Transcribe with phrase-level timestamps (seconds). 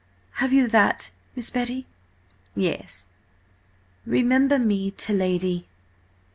[0.41, 1.85] Have you that, Miss Betty?"
[2.55, 3.09] "Yes."
[4.15, 5.67] "'Remember me to Lady